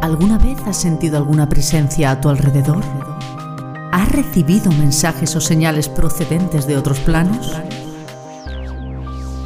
[0.00, 2.82] ¿Alguna vez has sentido alguna presencia a tu alrededor?
[3.92, 7.54] ¿Has recibido mensajes o señales procedentes de otros planos?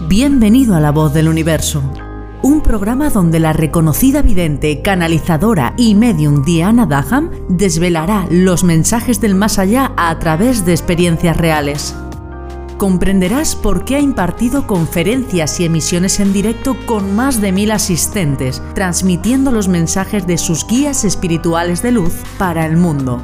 [0.08, 1.82] Bienvenido a La Voz del Universo,
[2.42, 9.34] un programa donde la reconocida vidente, canalizadora y medium Diana Daham desvelará los mensajes del
[9.34, 11.96] más allá a través de experiencias reales
[12.78, 18.62] comprenderás por qué ha impartido conferencias y emisiones en directo con más de mil asistentes,
[18.74, 23.22] transmitiendo los mensajes de sus guías espirituales de luz para el mundo.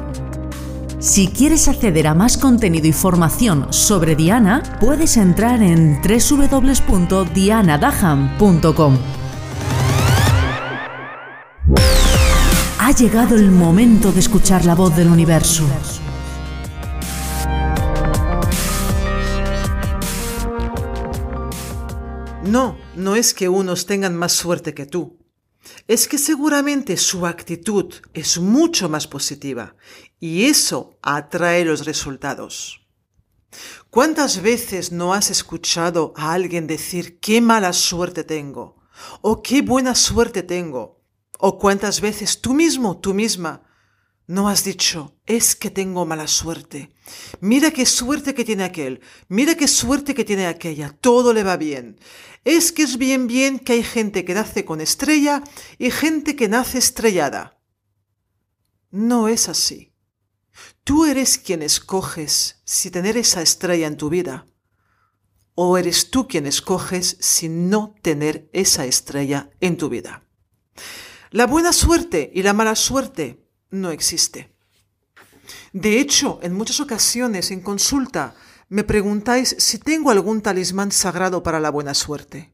[0.99, 8.97] Si quieres acceder a más contenido y formación sobre Diana, puedes entrar en www.dianadaham.com.
[12.77, 15.65] Ha llegado el momento de escuchar la voz del universo.
[22.51, 25.17] No, no es que unos tengan más suerte que tú.
[25.87, 29.77] Es que seguramente su actitud es mucho más positiva
[30.19, 32.85] y eso atrae los resultados.
[33.89, 38.83] ¿Cuántas veces no has escuchado a alguien decir qué mala suerte tengo?
[39.21, 40.99] ¿O qué buena suerte tengo?
[41.39, 43.63] ¿O cuántas veces tú mismo, tú misma,
[44.31, 46.93] no has dicho, es que tengo mala suerte.
[47.41, 49.01] Mira qué suerte que tiene aquel.
[49.27, 50.95] Mira qué suerte que tiene aquella.
[51.01, 51.99] Todo le va bien.
[52.45, 55.43] Es que es bien bien que hay gente que nace con estrella
[55.77, 57.59] y gente que nace estrellada.
[58.89, 59.91] No es así.
[60.85, 64.45] Tú eres quien escoges si tener esa estrella en tu vida.
[65.55, 70.23] O eres tú quien escoges si no tener esa estrella en tu vida.
[71.31, 73.40] La buena suerte y la mala suerte
[73.71, 74.53] no existe.
[75.73, 78.35] De hecho, en muchas ocasiones en consulta
[78.69, 82.53] me preguntáis si tengo algún talismán sagrado para la buena suerte.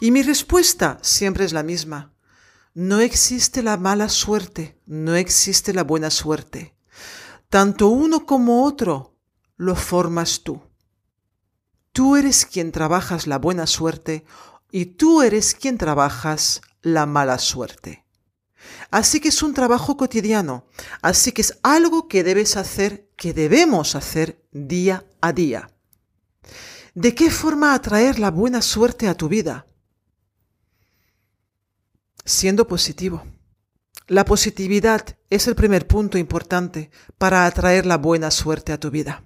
[0.00, 2.12] Y mi respuesta siempre es la misma.
[2.74, 6.76] No existe la mala suerte, no existe la buena suerte.
[7.48, 9.16] Tanto uno como otro
[9.56, 10.62] lo formas tú.
[11.92, 14.24] Tú eres quien trabajas la buena suerte
[14.70, 18.05] y tú eres quien trabajas la mala suerte.
[18.90, 20.66] Así que es un trabajo cotidiano,
[21.02, 25.70] así que es algo que debes hacer, que debemos hacer día a día.
[26.94, 29.66] ¿De qué forma atraer la buena suerte a tu vida?
[32.24, 33.24] Siendo positivo.
[34.08, 39.24] La positividad es el primer punto importante para atraer la buena suerte a tu vida.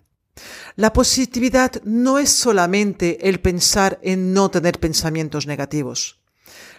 [0.76, 6.19] La positividad no es solamente el pensar en no tener pensamientos negativos.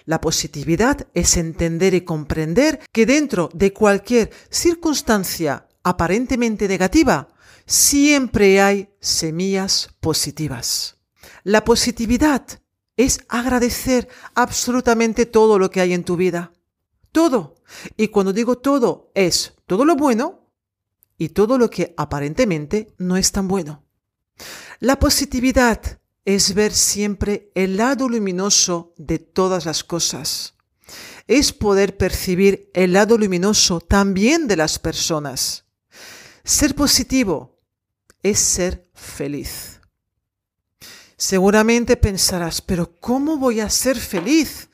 [0.06, 7.28] La positividad es entender y comprender que dentro de cualquier circunstancia aparentemente negativa,
[7.66, 10.98] siempre hay semillas positivas.
[11.44, 12.46] La positividad
[12.98, 16.52] es agradecer absolutamente todo lo que hay en tu vida.
[17.12, 17.56] Todo.
[17.98, 20.48] Y cuando digo todo, es todo lo bueno
[21.18, 23.84] y todo lo que aparentemente no es tan bueno.
[24.80, 30.56] La positividad es ver siempre el lado luminoso de todas las cosas.
[31.28, 35.66] Es poder percibir el lado luminoso también de las personas.
[36.44, 37.60] Ser positivo
[38.24, 39.80] es ser feliz.
[41.18, 44.70] Seguramente pensarás, pero ¿cómo voy a ser feliz?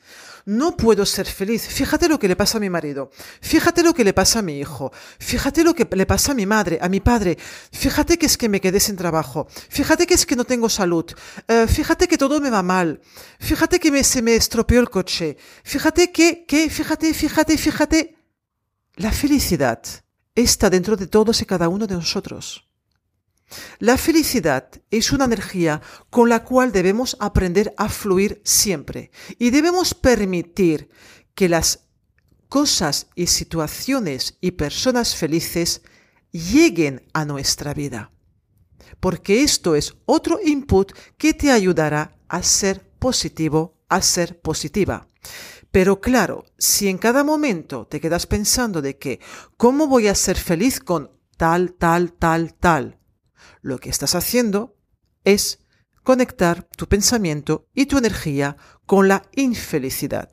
[0.48, 1.68] No puedo ser feliz.
[1.68, 3.10] Fíjate lo que le pasa a mi marido,
[3.42, 6.46] fíjate lo que le pasa a mi hijo, fíjate lo que le pasa a mi
[6.46, 7.36] madre, a mi padre,
[7.70, 11.04] fíjate que es que me quedé sin trabajo, fíjate que es que no tengo salud,
[11.46, 13.00] eh, fíjate que todo me va mal,
[13.38, 18.14] fíjate que se me estropeó el coche, fíjate que, que, fíjate, fíjate, fíjate.
[18.96, 19.82] La felicidad
[20.34, 22.67] está dentro de todos y cada uno de nosotros.
[23.78, 29.94] La felicidad es una energía con la cual debemos aprender a fluir siempre y debemos
[29.94, 30.90] permitir
[31.34, 31.86] que las
[32.48, 35.82] cosas y situaciones y personas felices
[36.30, 38.10] lleguen a nuestra vida.
[39.00, 45.06] Porque esto es otro input que te ayudará a ser positivo, a ser positiva.
[45.70, 49.20] Pero claro, si en cada momento te quedas pensando de que,
[49.56, 52.98] ¿cómo voy a ser feliz con tal, tal, tal, tal?
[53.62, 54.76] Lo que estás haciendo
[55.24, 55.60] es
[56.02, 58.56] conectar tu pensamiento y tu energía
[58.86, 60.30] con la infelicidad.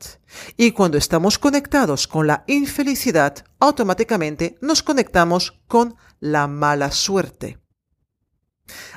[0.56, 7.58] Y cuando estamos conectados con la infelicidad, automáticamente nos conectamos con la mala suerte.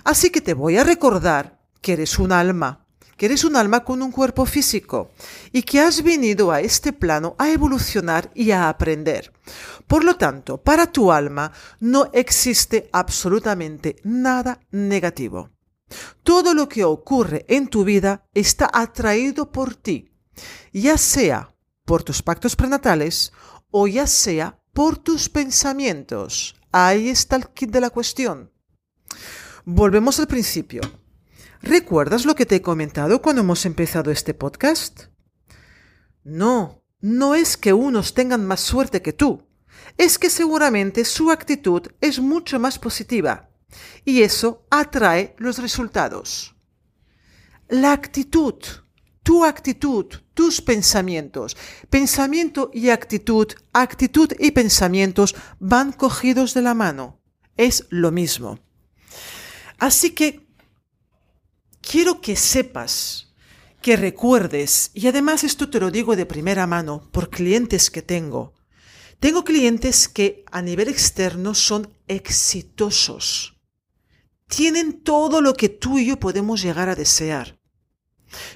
[0.06, 2.88] Así que te voy a recordar que eres un alma,
[3.20, 5.12] que eres un alma con un cuerpo físico
[5.52, 9.34] y que has venido a este plano a evolucionar y a aprender.
[9.88, 11.52] Por lo tanto, para tu alma
[11.82, 15.50] no existe absolutamente nada negativo.
[16.24, 20.14] Todo lo que ocurre en tu vida está atraído por ti,
[20.72, 23.34] ya sea por tus pactos prenatales
[23.70, 26.56] o ya sea por tus pensamientos.
[26.72, 28.50] Ahí está el kit de la cuestión.
[29.66, 30.80] Volvemos al principio.
[31.62, 35.04] ¿Recuerdas lo que te he comentado cuando hemos empezado este podcast?
[36.24, 39.46] No, no es que unos tengan más suerte que tú,
[39.98, 43.50] es que seguramente su actitud es mucho más positiva
[44.06, 46.56] y eso atrae los resultados.
[47.68, 48.56] La actitud,
[49.22, 51.58] tu actitud, tus pensamientos,
[51.90, 57.20] pensamiento y actitud, actitud y pensamientos van cogidos de la mano.
[57.58, 58.60] Es lo mismo.
[59.78, 60.49] Así que
[61.90, 63.34] quiero que sepas,
[63.82, 68.54] que recuerdes, y además esto te lo digo de primera mano por clientes que tengo.
[69.20, 73.58] Tengo clientes que a nivel externo son exitosos.
[74.48, 77.60] Tienen todo lo que tú y yo podemos llegar a desear.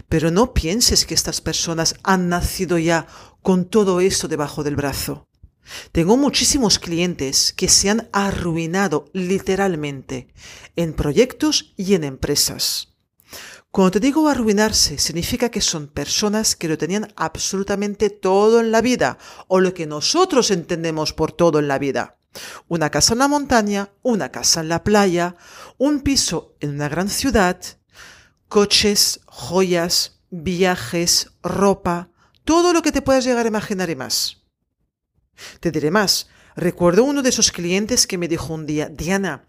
[0.07, 3.07] Pero no pienses que estas personas han nacido ya
[3.41, 5.27] con todo eso debajo del brazo.
[5.91, 10.27] Tengo muchísimos clientes que se han arruinado literalmente
[10.75, 12.92] en proyectos y en empresas.
[13.71, 18.81] Cuando te digo arruinarse, significa que son personas que lo tenían absolutamente todo en la
[18.81, 22.17] vida, o lo que nosotros entendemos por todo en la vida.
[22.67, 25.35] Una casa en la montaña, una casa en la playa,
[25.77, 27.59] un piso en una gran ciudad,
[28.47, 32.09] coches, joyas, viajes, ropa,
[32.43, 34.43] todo lo que te puedas llegar a imaginar y más.
[35.59, 36.27] Te diré más.
[36.55, 39.45] Recuerdo uno de esos clientes que me dijo un día, Diana,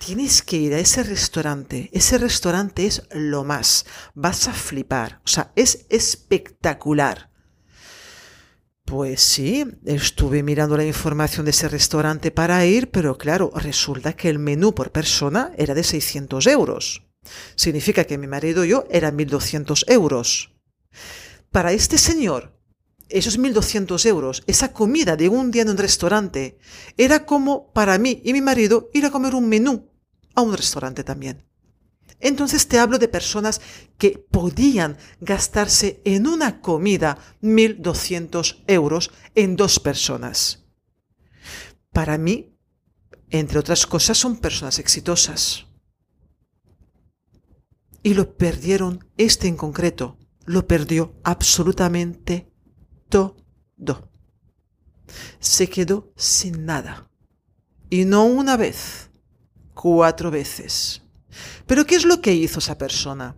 [0.00, 1.90] tienes que ir a ese restaurante.
[1.92, 3.84] Ese restaurante es lo más.
[4.14, 5.20] Vas a flipar.
[5.24, 7.30] O sea, es espectacular.
[8.84, 14.30] Pues sí, estuve mirando la información de ese restaurante para ir, pero claro, resulta que
[14.30, 17.06] el menú por persona era de 600 euros.
[17.54, 20.56] Significa que mi marido y yo eran 1.200 euros.
[21.52, 22.58] Para este señor,
[23.10, 26.58] esos 1.200 euros, esa comida de un día en un restaurante,
[26.96, 29.89] era como para mí y mi marido ir a comer un menú
[30.34, 31.44] a un restaurante también.
[32.20, 33.60] Entonces te hablo de personas
[33.96, 40.66] que podían gastarse en una comida 1.200 euros en dos personas.
[41.92, 42.56] Para mí,
[43.30, 45.66] entre otras cosas, son personas exitosas.
[48.02, 52.52] Y lo perdieron, este en concreto, lo perdió absolutamente
[53.08, 53.36] todo.
[55.38, 57.10] Se quedó sin nada.
[57.88, 59.09] Y no una vez,
[59.80, 61.00] cuatro veces.
[61.66, 63.34] Pero ¿qué es lo que hizo esa persona?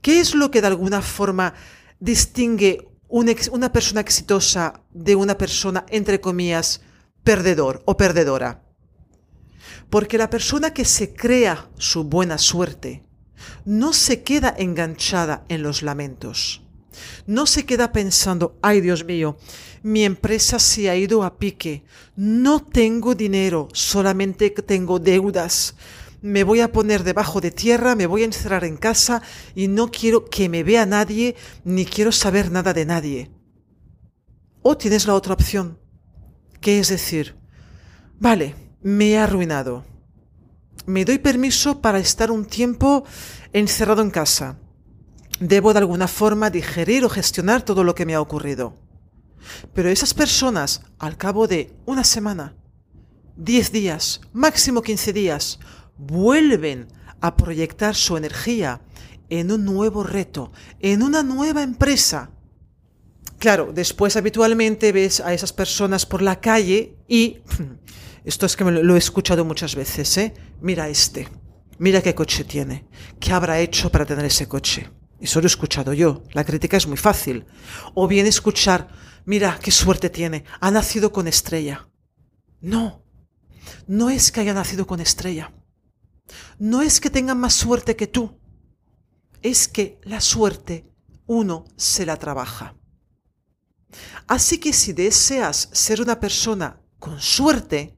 [0.00, 1.52] ¿Qué es lo que de alguna forma
[2.00, 6.80] distingue una persona exitosa de una persona, entre comillas,
[7.22, 8.62] perdedor o perdedora?
[9.90, 13.04] Porque la persona que se crea su buena suerte
[13.66, 16.63] no se queda enganchada en los lamentos
[17.26, 19.36] no se queda pensando, ay Dios mío,
[19.82, 21.84] mi empresa se ha ido a pique,
[22.16, 25.76] no tengo dinero, solamente tengo deudas.
[26.22, 29.20] Me voy a poner debajo de tierra, me voy a encerrar en casa
[29.54, 33.30] y no quiero que me vea nadie, ni quiero saber nada de nadie.
[34.62, 35.78] O tienes la otra opción,
[36.62, 37.36] que es decir,
[38.18, 39.84] vale, me he arruinado.
[40.86, 43.04] Me doy permiso para estar un tiempo
[43.52, 44.58] encerrado en casa
[45.40, 48.74] debo de alguna forma digerir o gestionar todo lo que me ha ocurrido.
[49.74, 52.54] Pero esas personas, al cabo de una semana,
[53.36, 55.58] 10 días, máximo 15 días,
[55.96, 56.88] vuelven
[57.20, 58.80] a proyectar su energía
[59.28, 62.30] en un nuevo reto, en una nueva empresa.
[63.38, 67.38] Claro, después habitualmente ves a esas personas por la calle y
[68.24, 70.34] esto es que me lo he escuchado muchas veces, ¿eh?
[70.60, 71.28] Mira este,
[71.78, 72.86] mira qué coche tiene,
[73.20, 74.88] qué habrá hecho para tener ese coche.
[75.20, 76.22] Eso lo he escuchado yo.
[76.32, 77.46] La crítica es muy fácil.
[77.94, 78.88] O bien escuchar,
[79.24, 81.88] mira, qué suerte tiene, ha nacido con estrella.
[82.60, 83.04] No,
[83.86, 85.52] no es que haya nacido con estrella.
[86.58, 88.40] No es que tenga más suerte que tú.
[89.42, 90.90] Es que la suerte
[91.26, 92.76] uno se la trabaja.
[94.26, 97.96] Así que si deseas ser una persona con suerte,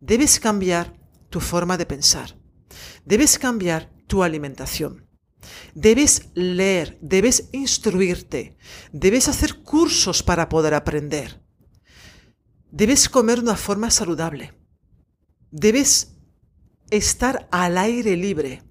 [0.00, 2.36] debes cambiar tu forma de pensar.
[3.04, 5.06] Debes cambiar tu alimentación.
[5.74, 8.56] Debes leer, debes instruirte,
[8.92, 11.42] debes hacer cursos para poder aprender.
[12.70, 14.54] Debes comer de una forma saludable.
[15.50, 16.16] Debes
[16.90, 18.62] estar al aire libre.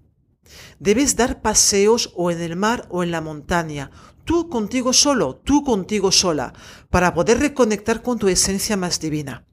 [0.80, 3.92] Debes dar paseos o en el mar o en la montaña,
[4.26, 6.54] tú contigo solo, tú contigo sola,
[6.90, 9.48] para poder reconectar con tu esencia más divina.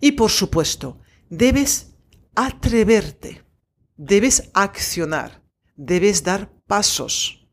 [0.00, 1.00] Y por supuesto,
[1.30, 1.94] debes
[2.34, 3.44] atreverte,
[3.96, 5.47] debes accionar
[5.78, 7.48] debes dar pasos.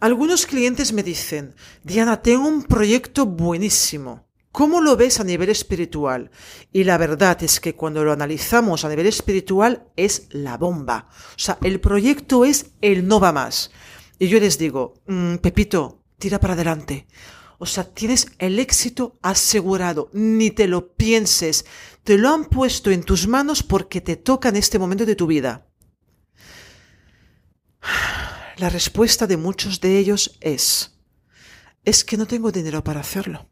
[0.00, 1.54] Algunos clientes me dicen,
[1.84, 4.26] Diana, tengo un proyecto buenísimo.
[4.50, 6.30] ¿Cómo lo ves a nivel espiritual?
[6.72, 11.08] Y la verdad es que cuando lo analizamos a nivel espiritual es la bomba.
[11.36, 13.70] O sea, el proyecto es el no va más.
[14.18, 17.06] Y yo les digo, mm, Pepito, tira para adelante.
[17.58, 21.64] O sea, tienes el éxito asegurado, ni te lo pienses,
[22.02, 25.26] te lo han puesto en tus manos porque te toca en este momento de tu
[25.26, 25.71] vida.
[28.62, 30.92] La respuesta de muchos de ellos es,
[31.84, 33.50] es que no tengo dinero para hacerlo.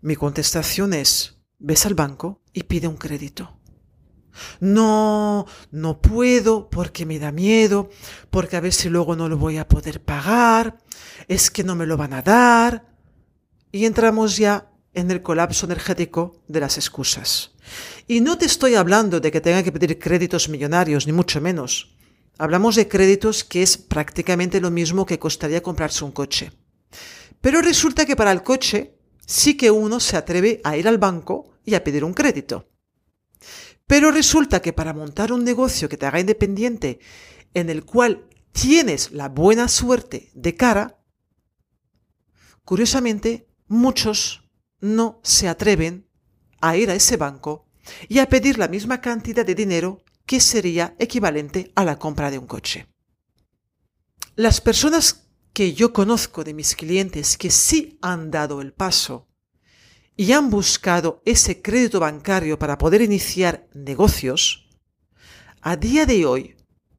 [0.00, 3.60] Mi contestación es, ves al banco y pide un crédito.
[4.58, 7.90] No, no puedo porque me da miedo,
[8.30, 10.78] porque a ver si luego no lo voy a poder pagar,
[11.28, 12.92] es que no me lo van a dar.
[13.70, 17.52] Y entramos ya en el colapso energético de las excusas.
[18.08, 21.95] Y no te estoy hablando de que tenga que pedir créditos millonarios, ni mucho menos.
[22.38, 26.52] Hablamos de créditos que es prácticamente lo mismo que costaría comprarse un coche.
[27.40, 31.52] Pero resulta que para el coche sí que uno se atreve a ir al banco
[31.64, 32.68] y a pedir un crédito.
[33.86, 36.98] Pero resulta que para montar un negocio que te haga independiente,
[37.54, 40.96] en el cual tienes la buena suerte de cara,
[42.66, 44.42] Curiosamente, muchos
[44.80, 46.08] no se atreven
[46.60, 47.68] a ir a ese banco
[48.08, 52.38] y a pedir la misma cantidad de dinero que sería equivalente a la compra de
[52.38, 52.88] un coche.
[54.34, 59.28] Las personas que yo conozco de mis clientes que sí han dado el paso
[60.16, 64.68] y han buscado ese crédito bancario para poder iniciar negocios,
[65.62, 66.56] a día de hoy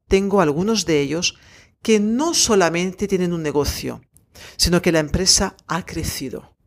[0.07, 1.38] tengo algunos de ellos
[1.81, 4.01] que no solamente tienen un negocio,
[4.55, 6.57] sino que la empresa ha crecido.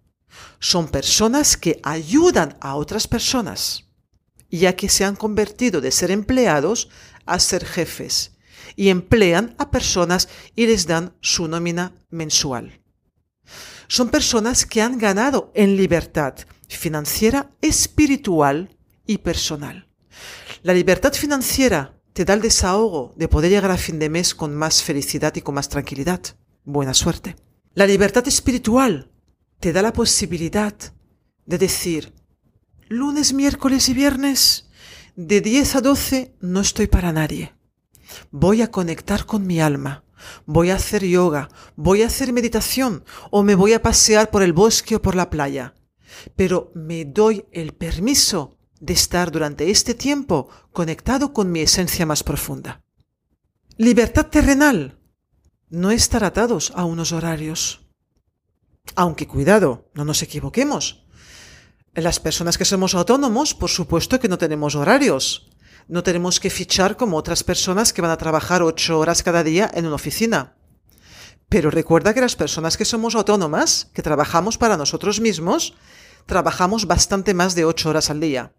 [0.61, 3.90] Son personas que ayudan a otras personas,
[4.59, 6.89] ya que se han convertido de ser empleados
[7.27, 8.33] a ser jefes
[8.77, 12.81] y emplean a personas y les dan su nómina mensual.
[13.89, 16.35] Son personas que han ganado en libertad
[16.69, 18.77] financiera, espiritual
[19.07, 19.89] y personal.
[20.63, 24.55] La libertad financiera te da el desahogo de poder llegar a fin de mes con
[24.55, 26.21] más felicidad y con más tranquilidad.
[26.65, 27.37] Buena suerte.
[27.75, 29.11] La libertad espiritual
[29.59, 30.75] te da la posibilidad
[31.47, 32.13] de decir,
[32.91, 34.69] lunes, miércoles y viernes,
[35.15, 37.55] de 10 a 12 no estoy para nadie.
[38.33, 40.03] Voy a conectar con mi alma,
[40.45, 44.53] voy a hacer yoga, voy a hacer meditación o me voy a pasear por el
[44.53, 45.75] bosque o por la playa.
[46.35, 52.25] Pero me doy el permiso de estar durante este tiempo conectado con mi esencia más
[52.25, 52.83] profunda.
[53.77, 54.99] Libertad terrenal
[55.69, 57.87] no estar atados a unos horarios.
[58.97, 61.00] Aunque cuidado, no nos equivoquemos.
[61.95, 65.51] Las personas que somos autónomos, por supuesto que no tenemos horarios.
[65.89, 69.69] No tenemos que fichar como otras personas que van a trabajar ocho horas cada día
[69.75, 70.55] en una oficina.
[71.49, 75.75] Pero recuerda que las personas que somos autónomas, que trabajamos para nosotros mismos,
[76.27, 78.53] trabajamos bastante más de ocho horas al día.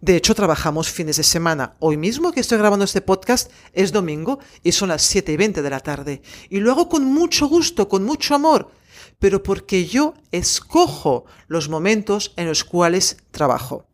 [0.00, 1.76] De hecho, trabajamos fines de semana.
[1.80, 5.60] Hoy mismo que estoy grabando este podcast es domingo y son las 7 y 20
[5.60, 6.22] de la tarde.
[6.48, 8.70] Y lo hago con mucho gusto, con mucho amor,
[9.18, 13.88] pero porque yo escojo los momentos en los cuales trabajo.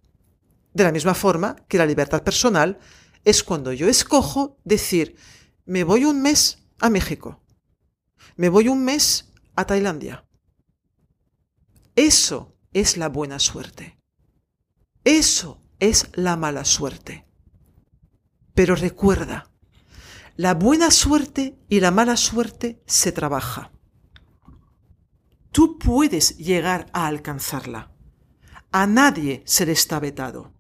[0.73, 2.78] De la misma forma que la libertad personal
[3.25, 5.16] es cuando yo escojo decir,
[5.64, 7.43] me voy un mes a México,
[8.37, 10.26] me voy un mes a Tailandia.
[11.97, 13.99] Eso es la buena suerte.
[15.04, 17.26] Eso es la mala suerte.
[18.54, 19.50] Pero recuerda,
[20.37, 23.71] la buena suerte y la mala suerte se trabaja.
[25.55, 27.93] Tú puedes llegar a alcanzarla.
[28.73, 30.53] A nadie se le está vetado.